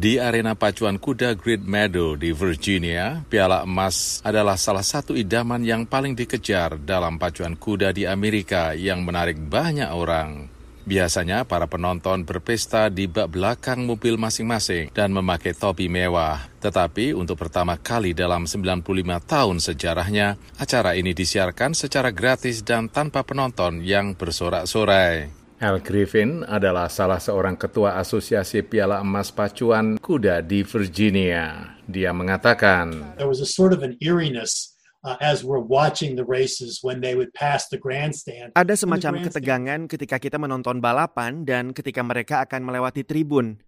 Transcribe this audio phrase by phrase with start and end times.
[0.00, 5.84] Di arena pacuan kuda Great Meadow di Virginia, piala emas adalah salah satu idaman yang
[5.84, 10.48] paling dikejar dalam pacuan kuda di Amerika yang menarik banyak orang.
[10.88, 16.48] Biasanya para penonton berpesta di bak belakang mobil masing-masing dan memakai topi mewah.
[16.64, 18.80] Tetapi untuk pertama kali dalam 95
[19.28, 25.39] tahun sejarahnya, acara ini disiarkan secara gratis dan tanpa penonton yang bersorak-sorai.
[25.60, 31.76] Al Griffin adalah salah seorang ketua Asosiasi Piala Emas Pacuan Kuda di Virginia.
[31.84, 34.72] Dia mengatakan, There was a sort of an eeriness
[35.20, 38.56] as we're watching the races when they would pass the grandstand.
[38.56, 43.60] Ada semacam ketegangan ketika kita menonton balapan dan ketika mereka akan melewati tribun.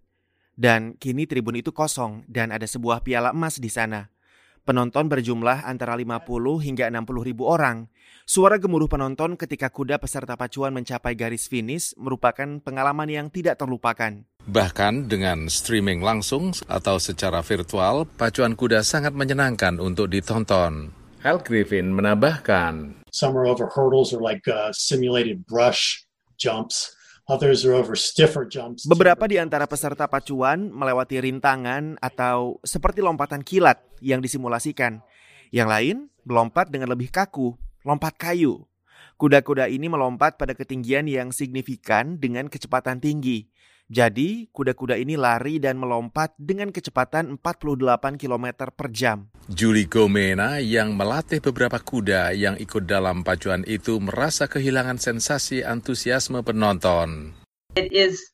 [0.57, 4.12] Dan kini tribun itu kosong dan ada sebuah piala emas di sana.
[4.63, 6.23] Penonton berjumlah antara 50
[6.63, 7.91] hingga 60 ribu orang.
[8.23, 14.23] Suara gemuruh penonton ketika kuda peserta pacuan mencapai garis finish merupakan pengalaman yang tidak terlupakan.
[14.47, 20.95] Bahkan dengan streaming langsung atau secara virtual, pacuan kuda sangat menyenangkan untuk ditonton.
[21.27, 26.07] Al Griffin menambahkan, Some are over hurdles or like uh, simulated brush
[26.39, 26.95] jumps.
[28.83, 34.99] Beberapa di antara peserta pacuan melewati rintangan atau seperti lompatan kilat yang disimulasikan.
[35.47, 37.55] Yang lain melompat dengan lebih kaku,
[37.87, 38.67] lompat kayu.
[39.15, 43.47] Kuda-kuda ini melompat pada ketinggian yang signifikan dengan kecepatan tinggi.
[43.93, 49.29] Jadi, kuda-kuda ini lari dan melompat dengan kecepatan 48 km per jam.
[49.45, 56.41] Julie Gomena yang melatih beberapa kuda yang ikut dalam pacuan itu merasa kehilangan sensasi antusiasme
[56.41, 57.37] penonton.
[57.77, 58.33] It is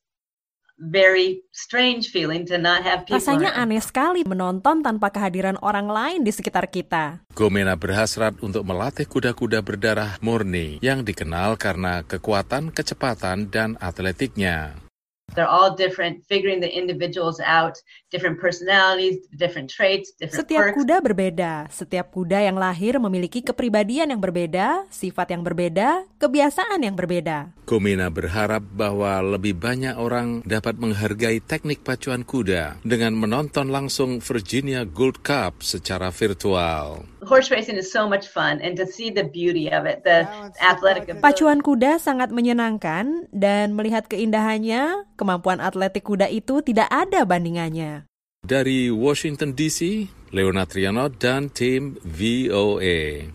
[0.79, 3.19] very strange feeling to not have people.
[3.19, 7.19] Rasanya aneh sekali menonton tanpa kehadiran orang lain di sekitar kita.
[7.35, 14.88] Gomena berhasrat untuk melatih kuda-kuda berdarah murni yang dikenal karena kekuatan, kecepatan, dan atletiknya.
[15.33, 17.77] They're all different, figuring the individuals out,
[18.09, 20.75] different personalities, different traits, different Setiap perks.
[20.81, 21.53] kuda berbeda.
[21.69, 27.53] Setiap kuda yang lahir memiliki kepribadian yang berbeda, sifat yang berbeda, kebiasaan yang berbeda.
[27.69, 34.81] Gomena berharap bahwa lebih banyak orang dapat menghargai teknik pacuan kuda dengan menonton langsung Virginia
[34.89, 37.05] Gold Cup secara virtual.
[37.19, 40.23] Horse racing is so much fun, and to see the beauty of it, the
[40.63, 41.25] athletic ability.
[41.25, 48.07] Pacuan kuda sangat menyenangkan dan melihat keindahannya, kemampuan atletik kuda itu tidak ada bandingannya.
[48.39, 53.27] Dari Washington DC, Leonard Triano dan tim VOA.